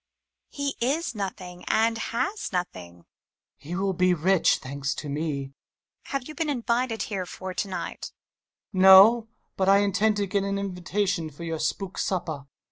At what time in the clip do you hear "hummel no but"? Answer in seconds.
8.73-9.69